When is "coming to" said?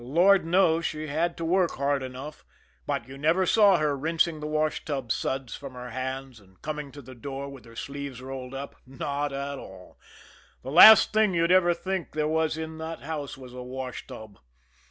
6.63-7.03